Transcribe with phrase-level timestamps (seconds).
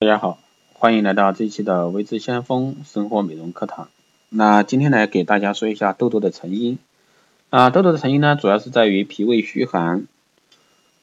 [0.00, 0.38] 大家好，
[0.74, 3.88] 欢迎来到这一期的微知先锋生活美容课堂。
[4.28, 6.78] 那今天来给大家说一下痘痘的成因。
[7.50, 10.06] 啊，痘痘的成因呢，主要是在于脾胃虚寒。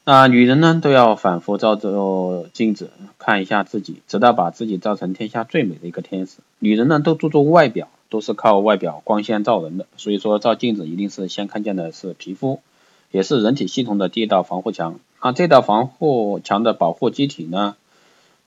[0.04, 2.88] 啊，女人呢都要反复照着镜子
[3.18, 6.38] 看一下自己，直到把自己照成天下最美的一个天使。
[6.58, 12.60] 女人呢都注重外表，都是靠外表光鲜照人的，所以说照镜子一定是先看见的是皮肤，
[13.10, 14.98] 也是人体系统的第一道防护墙。
[15.18, 17.76] 啊，这道防护墙的保护机体呢，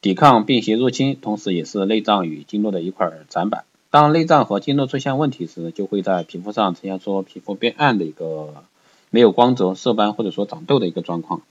[0.01, 3.65] 抵抗病邪入侵，同时也是内脏与经络的一块展板。
[3.89, 8.63] 当内脏和经络出现问题时，就会在皮肤上呈现出皮肤变暗的一个
[9.09, 11.41] 没有光泽、色斑或者说长痘的一个状况。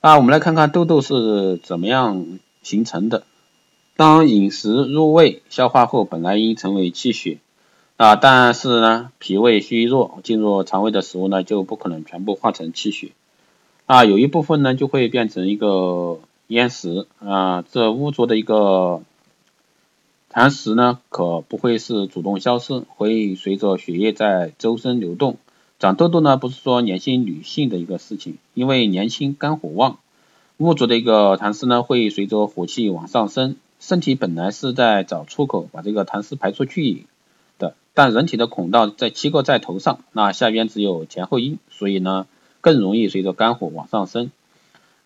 [0.00, 3.24] 那我们来看看痘痘是怎么样形成的。
[3.96, 7.38] 当饮食入胃消化后，本来应成为气血
[7.96, 13.12] 啊，但是呢，脾胃虚弱，进入肠胃的食物呢就不可能全部化成气血
[13.86, 19.02] 啊，有一部分呢就会变成一个咽石啊，这污浊的一个
[20.30, 25.38] 痰石呢可不会是主动消失，会随着血液在周身流动。
[25.78, 29.98] 长痘痘呢，不是说年轻女性的一个事情，因为年轻肝火旺，
[30.58, 37.06] 污浊的一个痰湿呢，会随着火气往上升，身体本来是在找出口把这个痰湿排出去
[37.58, 42.26] 的，但人体的孔道在七个在头上，那下边只有前后阴，所以呢，
[42.60, 44.30] 更容易随着肝火往上升。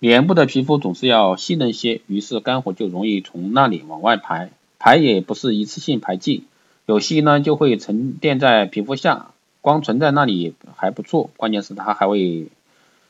[0.01, 6.45] 脸部的皮肤总是要细嫩些，于是肝火就容易从那里往外排，排也不是一次性排尽，
[6.87, 9.31] 有些呢就会沉淀在皮肤下。
[9.61, 12.47] 光存在那里还不错，关键是它还会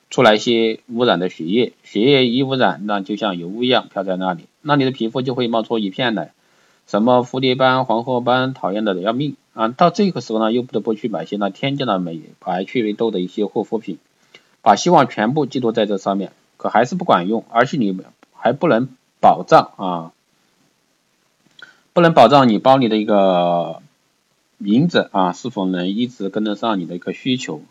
[0.08, 6.32] 出来一些污染的血液，血液一污染，那就像油污一样飘在那里，那你的皮肤就会冒出一片来，
[6.86, 9.68] 什么蝴蝶斑、黄褐斑，讨厌的要命啊！
[9.68, 13.98] 到这个时候呢，又不得不去买些那添加了美白祛痘的一些护肤品，
[14.62, 17.98] 把希望全部寄托在这上面，可还是不管用，而且你
[18.34, 20.12] 还不能保障啊，
[21.94, 23.80] 不能保障你包里的一个。
[24.60, 27.62] 银子啊，是否能一直跟得上你的一个需求？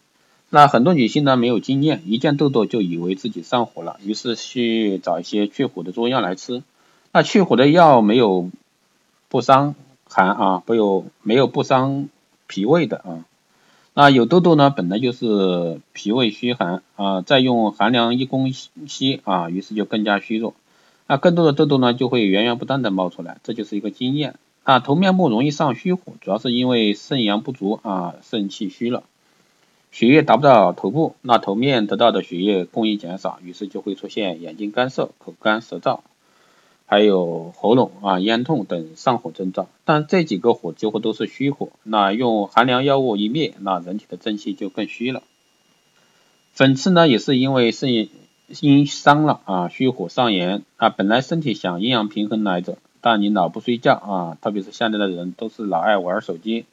[0.49, 6.63] 那很多女性呢没有经验，一见痘痘就以为自己上火了，于是去找一些去火的中药来吃。
[7.11, 8.49] 那去火的药没有
[9.27, 9.75] 不伤
[10.07, 12.07] 寒啊，没有没有不伤
[12.47, 13.25] 脾胃的啊。
[13.99, 20.53] 那有痘痘呢，本来就是脾胃虚寒啊，再用寒凉一攻吸啊，于是就更加虚弱。
[21.07, 24.35] 那更多的痘痘呢，就会源源不断的冒出来，这就是一个经验。
[24.61, 29.01] 啊，头面部容易上虚火，主要是因为肾阳不足啊，肾气虚了，
[29.91, 36.01] 血液达不到头部，那头面得到的血液供应减少，于是就会出现眼睛干涩、口干舌燥，
[36.87, 39.67] 还有喉咙啊咽痛等上火症状。
[39.85, 45.21] 但这几个火几乎都是虚火，那用寒凉药物一灭，那人体的正气就更虚了。
[46.53, 47.91] 粉刺呢，也是因为肾
[48.61, 52.79] 阴伤了啊，虚火上炎啊，本来身体想阴阳平衡来着。
[52.99, 56.65] 但你老不睡觉啊，特别是现在的人都是老爱玩手机，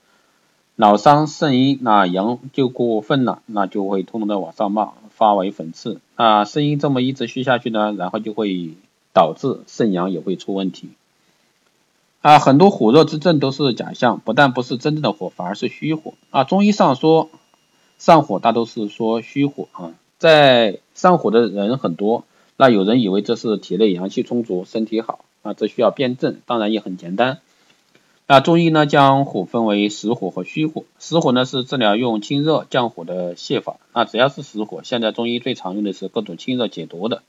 [0.74, 6.44] 老伤肾阴，那阳就过分了，那就会通通的往上冒，发为粉刺啊。
[6.44, 8.70] 肾阴这么一直虚下去呢，然后就会
[9.14, 10.90] 导致肾阳也会出问题
[12.20, 12.38] 啊。
[12.38, 16.44] 很多火热之症都是假象，不但不是真正的火，反而是虚火啊。
[16.44, 17.30] 中医上说
[17.96, 22.24] 上火大都是说虚火啊，在上火的人很多，
[22.58, 25.24] 那有人以为这是体内阳气充足，身体好。
[25.42, 27.38] 啊，这需要辩证，当然也很简单。
[28.26, 30.84] 那中医呢，将火分为实火和虚火。
[30.98, 33.76] 实火呢是治疗用清热降火的泻法。
[33.92, 37.22] 那只要是实火，现在中医最常用的是各种清热解毒的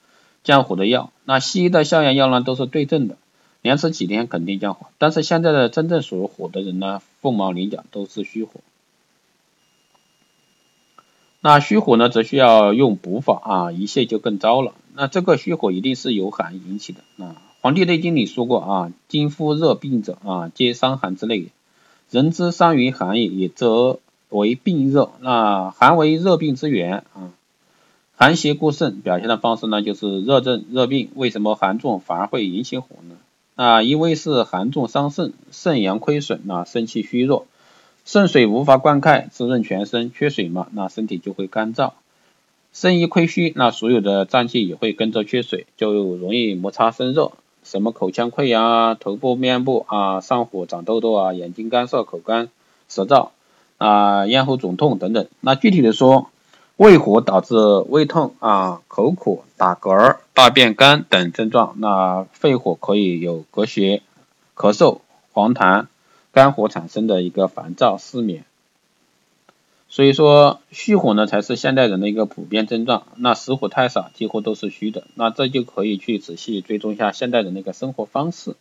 [0.45, 1.11] 降火的药。
[1.25, 3.17] 那西医的消炎药呢都是对症的，
[3.61, 4.87] 连吃几天肯定降火。
[4.97, 8.61] 但是现在的真正属于火的人呢，凤毛麟角，都是虚火。
[11.41, 14.73] 那虚火呢，则需要用补法啊，一泻就更糟了。
[14.95, 17.41] 那这个虚火一定是由寒引起的啊。
[17.61, 21.47] 黄帝内经里说过啊，金夫热病者啊，皆伤寒之类。
[22.09, 25.11] 人之伤于寒也，也则为病热。
[25.21, 27.33] 那寒为热病之源啊，
[28.17, 31.09] 寒邪固盛，表现的方式呢就是热症热病。
[31.15, 33.15] 为什么寒重反而会引起火呢？
[33.55, 37.45] 啊，因为是寒重伤肾，肾阳亏损，那肾气虚弱，
[38.05, 41.91] 肾水无法灌溉滋润全身，缺水嘛，那身体就会干燥。
[42.71, 47.31] 肾一亏虚，那所有的脏器也会跟着缺水，就容易摩擦生热。
[47.63, 52.49] 什么口腔溃疡啊，头部、面部啊上火、长痘痘啊，眼睛干涩、口干
[52.87, 53.29] 舌燥
[53.77, 55.27] 啊，咽喉肿痛等等。
[55.41, 56.29] 那具体的说，
[56.77, 57.55] 胃火导致
[57.87, 61.75] 胃痛啊、口苦、打嗝、大便干等症状。
[61.77, 64.01] 那肺火可以有咳血、
[64.55, 64.99] 咳嗽、
[65.31, 65.87] 黄痰，
[66.33, 68.43] 肝火产生的一个烦躁、失眠。
[69.87, 78.55] 所以说虚火呢才是现代人的一个普遍症状，那实火太少，几乎都是虚的，那这就可以去仔细追踪一下现代人的一个生活方式，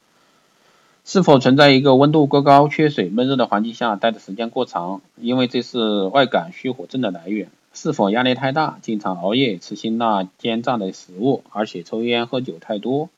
[1.05, 13.11] 是否存在一个温度过高、缺水、闷热的环境下待的时间过长，因为这是外感虚火症的来源，是否压力太大，经常熬夜吃辛辣煎炸的食物，而且抽烟喝酒太多，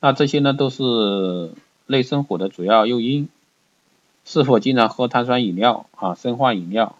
[0.00, 1.52] 那这些呢都是
[1.86, 3.28] 内生火的主要诱因，
[4.24, 6.96] 是否经常喝碳酸饮料啊、生化饮料？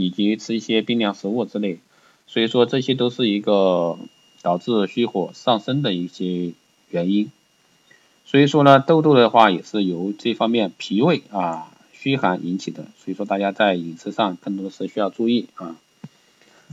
[0.00, 1.80] 以及吃一些冰凉食物之类，
[2.28, 3.98] 所以说这些都是一个
[4.42, 6.52] 导致虚火上升的一些
[6.90, 7.32] 原因。
[8.24, 15.74] 所以说呢，痘痘的话也是由这方面脾胃啊虚寒引起的，所以说大家在饮食上更多的是需要注意啊。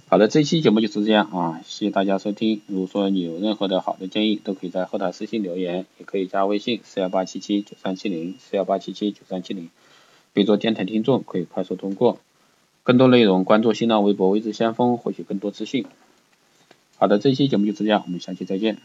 [0.07, 2.61] 好的，这期节目就是这样啊，谢谢大家收听。
[2.67, 9.69] 如果说你有任何的好的建议，都可以在后台私信留言，也可以加微信四幺八七七九三七零四幺八七七九三七零，
[10.33, 12.19] 备注电台听众可以快速通过。
[12.83, 15.85] 更多内容关注新浪微博“微知先锋”，获取更多资讯。
[16.97, 18.77] 好的，这期节目就是这样，我们下期再见。